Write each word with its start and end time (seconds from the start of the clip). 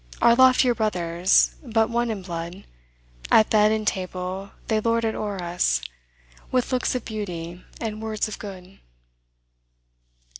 Our 0.19 0.33
loftier 0.33 0.73
brothers, 0.73 1.53
but 1.61 1.91
one 1.91 2.09
in 2.09 2.23
blood; 2.23 2.63
At 3.29 3.51
bed 3.51 3.71
and 3.71 3.85
table 3.85 4.49
they 4.67 4.79
lord 4.79 5.05
it 5.05 5.13
o'er 5.13 5.43
us, 5.43 5.79
With 6.51 6.71
looks 6.71 6.95
of 6.95 7.05
beauty, 7.05 7.63
and 7.79 8.01
words 8.01 8.27
of 8.27 8.39
good." 8.39 8.79